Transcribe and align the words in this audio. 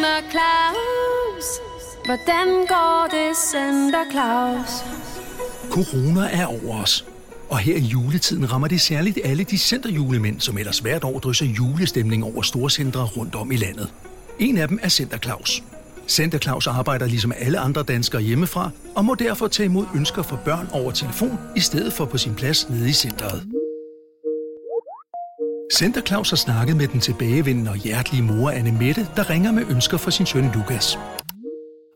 Santa 0.00 0.30
Claus? 0.30 1.46
Hvordan 2.04 2.46
går 2.68 3.08
det, 3.10 3.36
Santa 3.36 3.98
Claus? 4.10 4.84
Corona 5.70 6.28
er 6.32 6.46
over 6.46 6.82
os. 6.82 7.06
Og 7.50 7.58
her 7.58 7.76
i 7.76 7.80
juletiden 7.80 8.52
rammer 8.52 8.68
det 8.68 8.80
særligt 8.80 9.18
alle 9.24 9.44
de 9.44 9.58
centerjulemænd, 9.58 10.40
som 10.40 10.58
ellers 10.58 10.78
hvert 10.78 11.04
år 11.04 11.18
drysser 11.18 11.46
julestemning 11.46 12.24
over 12.24 12.42
storcentre 12.42 13.04
rundt 13.04 13.34
om 13.34 13.52
i 13.52 13.56
landet. 13.56 13.92
En 14.38 14.58
af 14.58 14.68
dem 14.68 14.78
er 14.82 14.88
Center 14.88 15.18
Claus. 15.18 15.62
Center 16.08 16.38
Claus 16.38 16.66
arbejder 16.66 17.06
ligesom 17.06 17.32
alle 17.38 17.58
andre 17.58 17.82
danskere 17.82 18.22
hjemmefra, 18.22 18.70
og 18.94 19.04
må 19.04 19.14
derfor 19.14 19.48
tage 19.48 19.64
imod 19.64 19.86
ønsker 19.94 20.22
fra 20.22 20.36
børn 20.44 20.68
over 20.72 20.90
telefon, 20.90 21.38
i 21.56 21.60
stedet 21.60 21.92
for 21.92 22.04
på 22.04 22.18
sin 22.18 22.34
plads 22.34 22.70
nede 22.70 22.88
i 22.88 22.92
centret. 22.92 23.59
Center 25.72 26.00
Claus 26.00 26.30
har 26.30 26.36
snakket 26.36 26.76
med 26.76 26.88
den 26.88 27.00
tilbagevendende 27.00 27.70
og 27.70 27.76
hjertelige 27.76 28.22
mor 28.22 28.50
Anne 28.50 28.72
Mette, 28.72 29.08
der 29.16 29.30
ringer 29.30 29.52
med 29.52 29.66
ønsker 29.70 29.96
for 29.96 30.10
sin 30.10 30.26
søn 30.26 30.50
Lukas. 30.54 30.98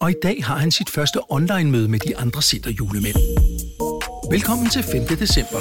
Og 0.00 0.10
i 0.10 0.14
dag 0.22 0.44
har 0.44 0.56
han 0.56 0.70
sit 0.70 0.90
første 0.90 1.20
online-møde 1.28 1.88
med 1.88 1.98
de 1.98 2.16
andre 2.16 2.42
centerjulemænd. 2.42 3.16
Velkommen 4.30 4.68
til 4.68 4.82
5. 4.82 5.02
december. 5.06 5.60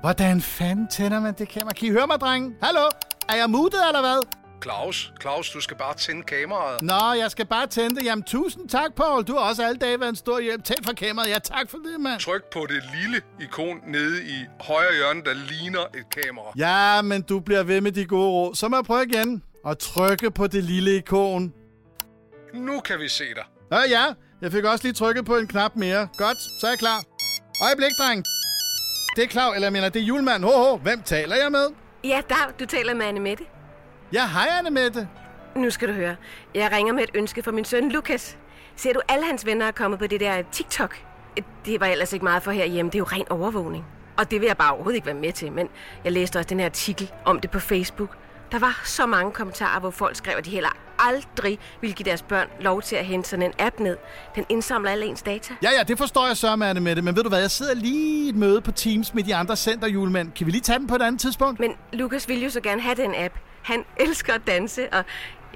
Hvordan 0.00 0.40
fanden 0.40 0.88
tænder 0.88 1.20
man 1.20 1.34
det 1.38 1.48
kamera? 1.48 1.72
Kan 1.72 1.88
I 1.88 1.90
høre 1.90 2.06
mig, 2.06 2.20
drenge? 2.20 2.52
Hallo? 2.62 2.90
Er 3.28 3.36
jeg 3.36 3.50
mutet, 3.50 3.80
eller 3.88 4.00
hvad? 4.00 4.45
Claus, 4.62 5.12
Claus, 5.20 5.50
du 5.50 5.60
skal 5.60 5.76
bare 5.76 5.94
tænde 5.94 6.22
kameraet. 6.22 6.82
Nå, 6.82 7.12
jeg 7.18 7.30
skal 7.30 7.46
bare 7.46 7.66
tænde 7.66 7.96
det. 7.96 8.04
Jamen, 8.04 8.22
tusind 8.22 8.68
tak, 8.68 8.94
Paul. 8.94 9.24
Du 9.24 9.32
har 9.32 9.40
også 9.48 9.62
alle 9.64 9.78
dage 9.78 10.00
været 10.00 10.08
en 10.10 10.16
stor 10.16 10.40
hjælp. 10.40 10.64
Tænd 10.64 10.84
for 10.84 10.92
kameraet. 10.92 11.30
Ja, 11.30 11.38
tak 11.38 11.70
for 11.70 11.78
det, 11.78 12.00
mand. 12.00 12.20
Tryk 12.20 12.44
på 12.52 12.66
det 12.68 12.82
lille 13.00 13.20
ikon 13.40 13.76
nede 13.86 14.24
i 14.24 14.44
højre 14.60 14.94
hjørne, 14.94 15.22
der 15.24 15.34
ligner 15.34 15.80
et 15.80 16.24
kamera. 16.24 16.52
Ja, 16.56 17.02
men 17.02 17.22
du 17.22 17.40
bliver 17.40 17.62
ved 17.62 17.80
med 17.80 17.92
de 17.92 18.04
gode 18.06 18.28
råd. 18.30 18.54
Så 18.54 18.68
må 18.68 18.76
jeg 18.76 18.84
prøve 18.84 19.04
igen. 19.04 19.42
Og 19.64 19.78
trykke 19.78 20.30
på 20.30 20.46
det 20.46 20.64
lille 20.64 20.96
ikon. 20.96 21.52
Nu 22.54 22.80
kan 22.80 23.00
vi 23.00 23.08
se 23.08 23.24
dig. 23.24 23.44
Ja, 23.72 23.80
ja. 23.90 24.04
Jeg 24.40 24.52
fik 24.52 24.64
også 24.64 24.84
lige 24.84 24.94
trykket 24.94 25.24
på 25.24 25.36
en 25.36 25.46
knap 25.48 25.76
mere. 25.76 26.08
Godt, 26.16 26.38
så 26.60 26.66
er 26.66 26.70
jeg 26.70 26.78
klar. 26.78 27.02
Øjeblik, 27.64 27.90
dreng. 27.98 28.24
Det 29.16 29.24
er 29.24 29.28
klar, 29.28 29.52
eller 29.52 29.66
jeg 29.66 29.72
mener, 29.72 29.88
det 29.88 30.00
er 30.02 30.06
julemand. 30.06 30.44
Ho, 30.44 30.50
ho. 30.50 30.76
Hvem 30.76 31.02
taler 31.02 31.36
jeg 31.36 31.52
med? 31.52 31.66
Ja, 32.04 32.20
Dag, 32.28 32.36
du 32.60 32.66
taler 32.66 32.94
med 32.94 33.06
Anne 33.06 33.20
Mette. 33.20 33.44
Ja, 34.12 34.26
hej 34.26 34.48
Anne 34.58 34.70
Mette. 34.70 35.08
Nu 35.56 35.70
skal 35.70 35.88
du 35.88 35.92
høre. 35.92 36.16
Jeg 36.54 36.72
ringer 36.72 36.92
med 36.92 37.02
et 37.02 37.10
ønske 37.14 37.42
for 37.42 37.50
min 37.52 37.64
søn 37.64 37.90
Lukas. 37.92 38.38
Ser 38.76 38.92
du, 38.92 39.00
alle 39.08 39.26
hans 39.26 39.46
venner 39.46 39.66
er 39.66 39.70
kommet 39.70 39.98
på 39.98 40.06
det 40.06 40.20
der 40.20 40.42
TikTok? 40.52 40.96
Det 41.64 41.80
var 41.80 41.86
ellers 41.86 42.12
ikke 42.12 42.24
meget 42.24 42.42
for 42.42 42.50
herhjemme. 42.50 42.90
Det 42.90 42.94
er 42.94 42.98
jo 42.98 43.04
ren 43.04 43.28
overvågning. 43.30 43.84
Og 44.16 44.30
det 44.30 44.40
vil 44.40 44.46
jeg 44.46 44.56
bare 44.56 44.72
overhovedet 44.72 44.96
ikke 44.96 45.06
være 45.06 45.14
med 45.16 45.32
til. 45.32 45.52
Men 45.52 45.68
jeg 46.04 46.12
læste 46.12 46.36
også 46.36 46.48
den 46.48 46.58
her 46.58 46.66
artikel 46.66 47.12
om 47.24 47.40
det 47.40 47.50
på 47.50 47.58
Facebook. 47.60 48.16
Der 48.52 48.58
var 48.58 48.80
så 48.84 49.06
mange 49.06 49.32
kommentarer, 49.32 49.80
hvor 49.80 49.90
folk 49.90 50.16
skrev, 50.16 50.34
at 50.38 50.44
de 50.44 50.50
heller 50.50 50.76
aldrig 50.98 51.58
ville 51.80 51.94
give 51.94 52.04
deres 52.04 52.22
børn 52.22 52.48
lov 52.60 52.82
til 52.82 52.96
at 52.96 53.04
hente 53.04 53.28
sådan 53.28 53.42
en 53.42 53.52
app 53.58 53.80
ned. 53.80 53.96
Den 54.34 54.44
indsamler 54.48 54.90
alle 54.90 55.06
ens 55.06 55.22
data. 55.22 55.54
Ja, 55.62 55.70
ja, 55.70 55.82
det 55.82 55.98
forstår 55.98 56.26
jeg 56.26 56.36
så, 56.36 56.48
Anne 56.48 56.80
Mette. 56.80 57.02
Men 57.02 57.16
ved 57.16 57.22
du 57.22 57.28
hvad, 57.28 57.40
jeg 57.40 57.50
sidder 57.50 57.74
lige 57.74 58.26
i 58.26 58.28
et 58.28 58.36
møde 58.36 58.60
på 58.60 58.72
Teams 58.72 59.14
med 59.14 59.22
de 59.22 59.34
andre 59.34 59.56
centerjulemænd. 59.56 60.32
Kan 60.32 60.46
vi 60.46 60.50
lige 60.50 60.62
tage 60.62 60.78
den 60.78 60.86
på 60.86 60.94
et 60.94 61.02
andet 61.02 61.20
tidspunkt? 61.20 61.60
Men 61.60 61.72
Lukas 61.92 62.28
vil 62.28 62.42
jo 62.42 62.50
så 62.50 62.60
gerne 62.60 62.82
have 62.82 62.94
den 62.94 63.14
app. 63.16 63.34
Han 63.66 63.84
elsker 63.96 64.34
at 64.34 64.46
danse, 64.46 64.92
og 64.92 65.04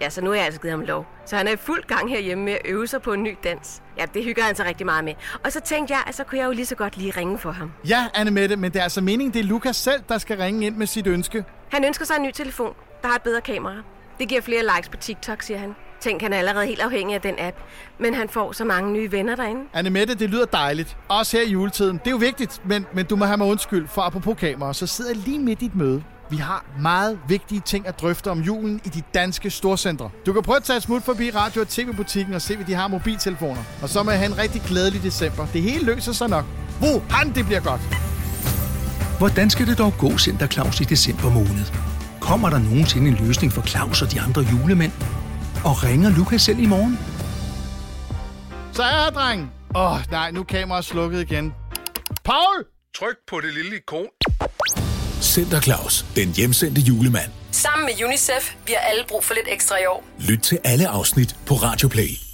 ja, 0.01 0.11
så 0.11 0.21
nu 0.21 0.31
har 0.31 0.37
jeg 0.37 0.45
altså 0.45 0.61
givet 0.61 0.73
ham 0.73 0.81
lov. 0.81 1.07
Så 1.27 1.37
han 1.37 1.49
er 1.49 1.53
i 1.53 1.57
fuld 1.57 1.83
gang 1.83 2.11
herhjemme 2.11 2.45
med 2.45 2.53
at 2.53 2.61
øve 2.65 2.87
sig 2.87 3.03
på 3.03 3.13
en 3.13 3.23
ny 3.23 3.37
dans. 3.45 3.83
Ja, 3.99 4.05
det 4.15 4.25
hygger 4.25 4.43
han 4.43 4.55
sig 4.57 4.67
rigtig 4.67 4.87
meget 4.87 5.05
med. 5.05 5.15
Og 5.45 5.53
så 5.53 5.61
tænkte 5.61 5.95
jeg, 5.95 6.03
at 6.07 6.15
så 6.15 6.25
kunne 6.25 6.39
jeg 6.39 6.47
jo 6.47 6.51
lige 6.53 6.67
så 6.67 6.75
godt 6.75 6.97
lige 6.97 7.13
ringe 7.17 7.39
for 7.39 7.51
ham. 7.51 7.73
Ja, 7.89 8.07
Anne 8.15 8.31
Mette, 8.31 8.57
men 8.57 8.73
det 8.73 8.79
er 8.79 8.83
altså 8.83 9.01
meningen, 9.01 9.35
det 9.35 9.41
er 9.41 9.45
Lukas 9.45 9.77
selv, 9.77 10.03
der 10.09 10.19
skal 10.19 10.37
ringe 10.37 10.67
ind 10.67 10.77
med 10.77 10.87
sit 10.87 11.07
ønske. 11.07 11.45
Han 11.71 11.85
ønsker 11.85 12.05
sig 12.05 12.17
en 12.17 12.23
ny 12.23 12.31
telefon, 12.31 12.75
der 13.03 13.09
har 13.09 13.17
et 13.17 13.23
bedre 13.23 13.41
kamera. 13.41 13.75
Det 14.19 14.29
giver 14.29 14.41
flere 14.41 14.63
likes 14.63 14.89
på 14.89 14.97
TikTok, 14.97 15.43
siger 15.43 15.59
han. 15.59 15.75
Tænk, 16.01 16.23
han 16.23 16.33
er 16.33 16.39
allerede 16.39 16.67
helt 16.67 16.81
afhængig 16.81 17.15
af 17.15 17.21
den 17.21 17.35
app. 17.39 17.57
Men 17.99 18.15
han 18.15 18.29
får 18.29 18.53
så 18.53 18.65
mange 18.65 18.93
nye 18.93 19.13
venner 19.13 19.37
derinde. 19.37 19.65
Anne 19.73 19.91
Mette, 19.91 20.15
det 20.15 20.31
lyder 20.31 20.45
dejligt. 20.45 20.97
Også 21.09 21.37
her 21.37 21.45
i 21.45 21.51
juletiden. 21.51 21.99
Det 21.99 22.07
er 22.07 22.11
jo 22.11 22.17
vigtigt, 22.17 22.63
men, 22.65 22.87
men 22.93 23.07
du 23.07 23.17
må 23.17 23.25
have 23.25 23.37
mig 23.37 23.47
undskyld, 23.47 23.89
for 23.89 24.03
apropos 24.03 24.39
kamera, 24.39 24.75
så 24.75 24.87
sidder 24.87 25.11
jeg 25.11 25.19
lige 25.19 25.39
midt 25.39 25.63
i 25.63 25.67
et 25.67 25.75
møde. 25.75 26.03
Vi 26.31 26.37
har 26.37 26.65
meget 26.81 27.19
vigtige 27.29 27.61
ting 27.61 27.87
at 27.87 28.01
drøfte 28.01 28.31
om 28.31 28.41
julen 28.41 28.81
i 28.85 28.89
de 28.89 29.03
danske 29.15 29.51
storcentre. 29.51 30.11
Du 30.27 30.33
kan 30.33 30.43
prøve 30.43 30.57
at 30.57 30.63
tage 30.63 30.77
et 30.77 30.83
smut 30.83 31.03
forbi 31.03 31.31
radio- 31.31 31.61
og 31.61 31.69
tv-butikken 31.69 32.35
og 32.35 32.43
se, 32.43 32.57
hvad 32.57 32.67
de 32.67 32.75
har 32.75 32.89
mobiltelefoner. 32.89 33.63
Og 33.83 33.89
så 33.89 34.03
må 34.03 34.11
jeg 34.11 34.21
have 34.21 34.33
en 34.33 34.39
rigtig 34.39 34.63
glædelig 34.63 35.03
december. 35.03 35.47
Det 35.47 35.63
hele 35.63 35.85
løser 35.85 36.13
sig 36.13 36.29
nok. 36.29 36.45
Wuhan, 36.83 37.35
det 37.35 37.47
bliver 37.47 37.61
godt. 37.61 37.81
Hvordan 39.19 39.51
skal 39.51 39.67
det 39.67 39.79
dog 39.79 39.93
gå 39.99 40.19
Center 40.19 40.47
Claus 40.47 40.81
i 40.81 40.85
december 40.85 41.31
måned? 41.31 41.67
Kommer 42.21 42.51
der 42.51 42.59
nogensinde 42.59 43.09
en 43.09 43.15
løsning 43.15 43.53
for 43.53 43.63
Claus 43.63 44.03
og 44.03 44.13
de 44.13 44.21
andre 44.21 44.43
julemænd? 44.43 44.93
Og 45.65 45.85
ringer 45.85 46.11
Lukas 46.11 46.43
selv 46.43 46.59
i 46.59 46.67
morgen? 46.67 46.99
Så 48.73 48.83
er 48.83 49.05
jeg 49.05 49.13
dreng. 49.15 49.53
Åh, 49.75 49.93
oh, 49.93 49.99
nej, 50.11 50.31
nu 50.31 50.41
er 50.41 50.45
kameraet 50.45 50.85
slukket 50.85 51.21
igen. 51.21 51.55
Paul! 52.25 52.65
Tryk 52.95 53.17
på 53.31 53.41
det 53.41 53.55
lille 53.55 53.77
ikon. 53.77 54.07
Center 55.23 55.61
Claus, 55.61 56.07
den 56.17 56.33
hjemsendte 56.33 56.81
julemand. 56.81 57.31
Sammen 57.53 57.87
med 57.87 58.05
UNICEF, 58.07 58.55
vi 58.67 58.73
har 58.73 58.81
alle 58.91 59.05
brug 59.09 59.25
for 59.25 59.35
lidt 59.35 59.47
ekstra 59.49 59.77
i 59.83 59.87
år. 59.87 60.05
Lyt 60.19 60.39
til 60.39 60.59
alle 60.65 60.89
afsnit 60.89 61.37
på 61.47 61.55
Radio 61.55 61.89
Play. 61.89 62.30